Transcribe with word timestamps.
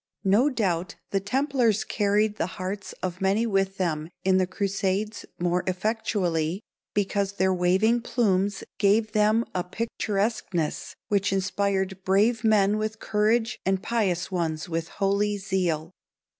No 0.25 0.49
doubt 0.49 0.95
the 1.11 1.19
templars 1.19 1.83
carried 1.83 2.37
the 2.37 2.47
hearts 2.57 2.93
of 3.03 3.21
many 3.21 3.45
with 3.45 3.77
them 3.77 4.09
in 4.23 4.37
the 4.37 4.47
crusades 4.47 5.27
more 5.37 5.63
effectually 5.67 6.59
because 6.95 7.33
their 7.33 7.53
waving 7.53 8.01
plumes 8.01 8.63
gave 8.79 9.11
them 9.11 9.45
a 9.53 9.63
picturesqueness 9.63 10.95
which 11.09 11.31
inspired 11.31 12.03
brave 12.03 12.43
men 12.43 12.79
with 12.79 12.99
courage 12.99 13.59
and 13.63 13.83
pious 13.83 14.31
ones 14.31 14.67
with 14.67 14.87
holy 14.87 15.37
zeal. 15.37 15.91